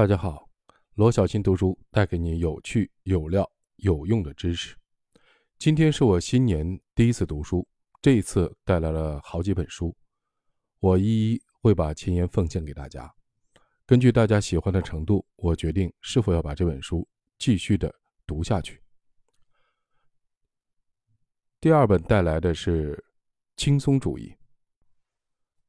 [0.00, 0.48] 大家好，
[0.94, 4.74] 罗小新读书带给你有趣、有料、有用的知识。
[5.58, 7.68] 今天是我新年第一次读书，
[8.00, 9.94] 这一次带来了好几本书，
[10.78, 13.14] 我一一会把前言奉献给大家。
[13.84, 17.06] 根据大家喜欢的程度，我决定是否要把这本书
[17.38, 17.94] 继续的
[18.26, 18.82] 读下去。
[21.60, 23.04] 第二本带来的是
[23.54, 24.34] 轻松主义，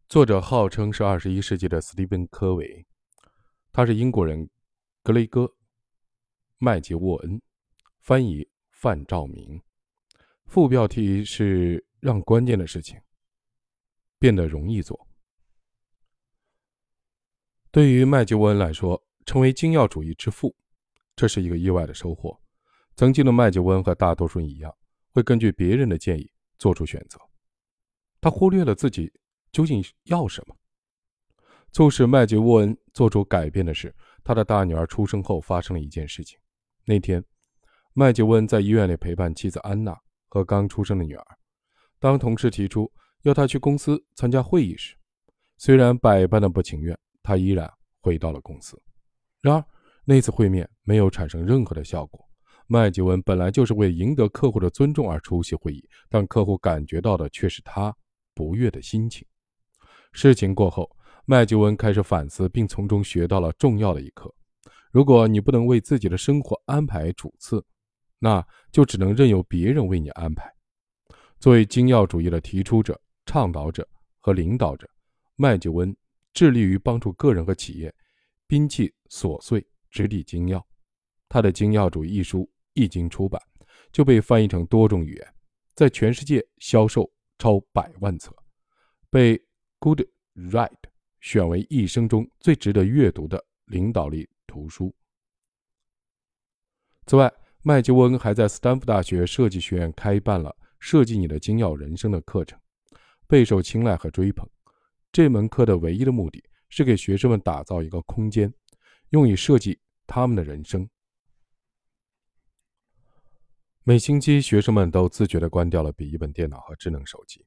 [0.07, 2.88] 作者号称是二十一世纪的斯蒂芬·科维。
[3.74, 4.50] 他是英国人，
[5.02, 5.45] 格雷戈·
[6.58, 7.41] 麦杰沃恩，
[8.02, 9.62] 翻译范兆明。
[10.45, 13.00] 副标题是“让关键的事情
[14.20, 15.08] 变得容易做”。
[17.72, 20.53] 对于麦杰沃恩来说，成为精要主义之父，
[21.16, 22.38] 这是一个意外的收获。
[22.98, 24.76] 曾经的麦杰沃恩和大多数人一样，
[25.12, 27.17] 会根据别人的建议做出选择。
[28.20, 29.12] 他忽略了自己
[29.53, 30.58] 究竟要什么。
[31.73, 36.38] 促使麦杰沃恩做出改变的是，他的大女儿出生后发生了一件事情。
[36.83, 37.23] 那天，
[37.94, 39.97] 麦杰沃恩在医院里陪伴妻子安娜
[40.28, 41.25] 和刚出生的女儿。
[41.97, 42.91] 当同事提出
[43.22, 44.97] 要他去公司参加会议时，
[45.58, 48.78] 虽然百般的不情愿，他依然回到了公司。
[49.41, 49.66] 然而，
[50.03, 52.28] 那次会面没有产生任何的效果。
[52.67, 57.95] 麦杰文本来就是为赢得客户的尊重而出席会议，但客户感觉到的却是他
[58.33, 59.25] 不悦的心情。
[60.11, 60.94] 事情过后。
[61.25, 64.33] 麦吉文开始反思，并从中学到了重要的一课：
[64.91, 67.63] 如果你不能为自己的生活安排主次，
[68.19, 70.52] 那就只能任由别人为你安排。
[71.39, 73.88] 作为精要主义的提出者、倡导者
[74.19, 74.89] 和领导者，
[75.36, 75.95] 麦吉文
[76.33, 77.94] 致力于帮助个人和企业
[78.47, 80.66] 摒弃琐碎，直抵精要。
[81.30, 83.41] 他的《精要主义》一书一经出版，
[83.91, 85.33] 就被翻译成多种语言，
[85.73, 88.35] 在全世界销售超百万册，
[89.09, 89.41] 被
[89.80, 90.02] Good
[90.35, 90.81] Right。
[91.22, 94.94] 选为一生中最值得阅读的领导力图书。
[97.05, 102.59] 此外，麦吉沃恩还在斯坦福大学设计学院开办了《设计你的精要人生》的课程，
[103.28, 104.47] 备受青睐和追捧。
[105.12, 108.51] 这门课的唯一的目的是给学生们打造一个空间，
[109.09, 110.90] 用以设计他们的人生。
[113.84, 117.46] 每星期，学生们都自觉地关掉了笔记本电脑和智能手机，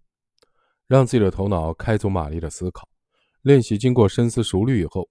[0.87, 2.89] 让自己的头脑开足马力的思考。
[3.45, 5.07] 练习经过深思熟虑以后，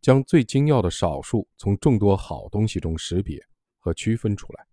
[0.00, 3.38] 将最精要的少数从众多好东西中识别
[3.78, 4.66] 和区分出来。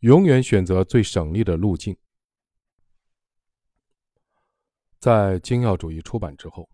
[0.00, 1.96] 永远选择最省力的路径。
[4.98, 6.68] 在精要主义出版之后，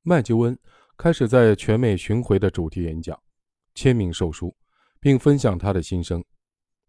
[0.00, 0.58] 麦吉温
[0.96, 3.22] 开始在全美巡回的主题演讲、
[3.74, 4.56] 签名售书，
[4.98, 6.24] 并分享他的心声。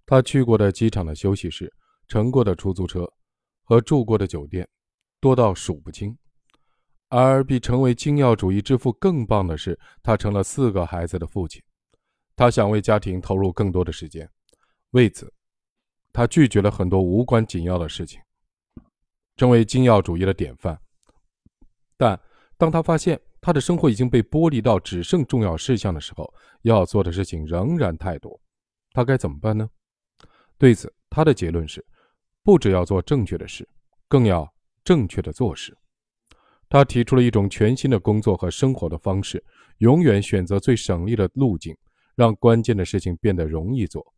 [0.05, 1.73] 他去过的机场的休息室、
[2.07, 3.05] 乘过的出租车
[3.63, 4.65] 和住过的酒店，
[5.19, 6.17] 多到数不清。
[7.09, 11.61] 而比成为精要主义之父更棒的是，他成了四个孩子的父亲。
[12.35, 14.29] 他想为家庭投入更多的时间，
[14.91, 15.33] 为此，
[16.11, 18.21] 他拒绝了很多无关紧要的事情，
[19.37, 20.79] 成为精要主义的典范。
[21.95, 22.19] 但
[22.57, 26.31] 当他发现他的生活已经被剥离到只剩重要事项的时候，
[26.63, 28.39] 要做的事情仍然太多，
[28.91, 29.69] 他该怎么办呢？
[30.57, 31.83] 对此，他的结论是：
[32.43, 33.67] 不只要做正确的事，
[34.07, 34.51] 更要
[34.83, 35.75] 正确的做事。
[36.69, 39.43] 他提出了一种全新的工作和生活的方式：
[39.77, 41.75] 永远选择最省力的路径，
[42.15, 44.13] 让关键的事情变得容易做，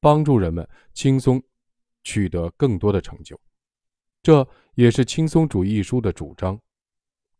[0.00, 1.42] 帮助人们轻松
[2.02, 3.38] 取得更多的成就。
[4.22, 6.58] 这也是《轻松主义》一书的主张。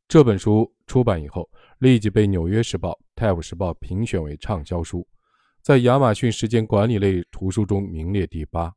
[0.07, 5.09] 这本书出版以后，立即被《纽约时报》《泰晤士报》评选为畅销书，
[5.63, 8.75] 在亚马逊时间管理类图书中名列第八。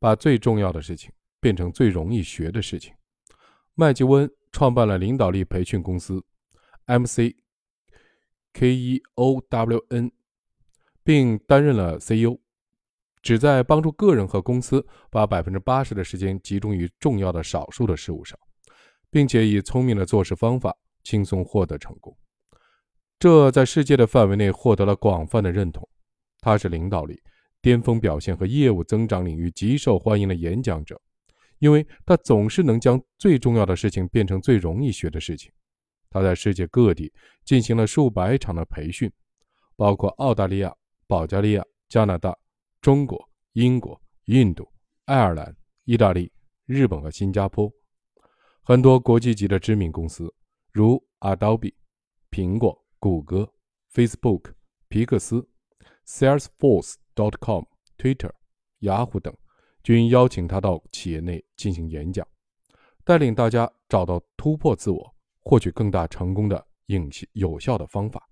[0.00, 2.92] 把最重要的事情变成最容易学的事情。
[3.74, 6.22] 麦吉温创办了领导力培训公司
[6.86, 7.34] MC
[8.52, 10.10] KEOWN，
[11.02, 12.38] 并担任了 CEO，
[13.22, 18.38] 旨在帮助个人和公司把百分之八十的时间集中于重要的少数的事物上，
[19.10, 22.14] 并且以聪明的做事方法轻松获得成功。
[23.18, 25.88] 这在世界的范围内获得了广泛的认同。
[26.40, 27.22] 他是领导力、
[27.62, 31.00] 巅峰表现和业务增长领域极受欢迎的演讲者。
[31.62, 35.52] 因为他总是能将最重要的事情变成最容易学的事情。
[36.10, 37.12] 他在世界各地
[37.44, 39.08] 进行了数百场的培训，
[39.76, 40.74] 包括澳大利亚、
[41.06, 42.36] 保加利亚、加拿大、
[42.80, 44.68] 中国、英国、印度、
[45.04, 46.32] 爱尔兰、意大利、
[46.66, 47.72] 日本和新加坡。
[48.64, 50.34] 很多国际级的知名公司，
[50.72, 51.72] 如 Adobe、
[52.32, 53.48] 苹果、谷歌、
[53.94, 54.52] Facebook、
[54.88, 55.48] 皮克斯、
[56.08, 57.62] Salesforce.com、
[57.96, 58.32] Twitter、
[58.80, 59.32] 雅虎等。
[59.82, 62.26] 均邀请他到企业内进行演讲，
[63.04, 68.28] 带领大家找到突破自我、获取更大成功的影有效的方法。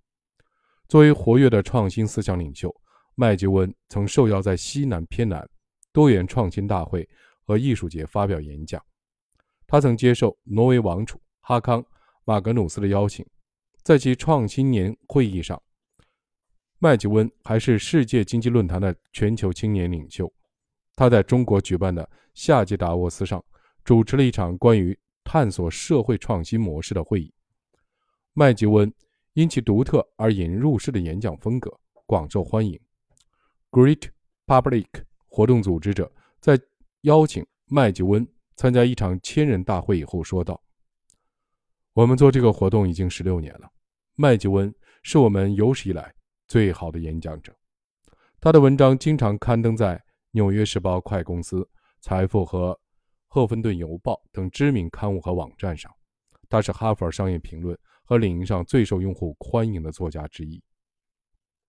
[0.89, 2.75] 作为活跃的创新思想领袖，
[3.15, 5.49] 麦吉温曾受邀在西南偏南
[5.93, 7.09] 多元创新大会
[7.45, 8.81] 和艺术节发表演讲。
[9.67, 11.83] 他曾接受挪威王储哈康·
[12.25, 13.25] 马格努斯的邀请，
[13.83, 15.61] 在其创新年会议上，
[16.79, 20.33] 麦吉温还是世界经济论坛的全球青年领袖。
[21.01, 23.43] 他在中国举办的夏季达沃斯上
[23.85, 24.95] 主持了一场关于
[25.25, 27.33] 探索社会创新模式的会议。
[28.35, 28.93] 麦吉温
[29.33, 31.75] 因其独特而引人入胜的演讲风格
[32.05, 32.79] 广受欢迎。
[33.71, 34.11] Great
[34.47, 34.89] Public
[35.27, 36.61] 活动组织者在
[37.01, 40.63] 邀请麦吉温参加一场千人大会以后说道
[41.95, 43.73] ：“我们做这个活动已经十六年了。
[44.17, 44.71] 麦吉温
[45.03, 46.15] 是我们有史以来
[46.47, 47.57] 最好的演讲者。
[48.39, 49.97] 他的文章经常刊登在
[50.33, 51.61] 《纽约时报》快公司、
[52.01, 52.73] 《财富》和
[53.27, 55.91] 《赫芬顿邮报》等知名刊物和网站上。
[56.49, 57.75] 他是《哈佛商业评论》
[58.05, 60.63] 和领英上最受用户欢迎的作家之一。”